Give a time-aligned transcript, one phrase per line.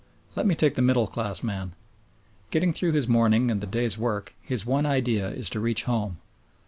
[0.35, 1.75] Let me take the middle class man.
[2.49, 6.17] Getting through his morning and the day's work, his one idea is to reach home.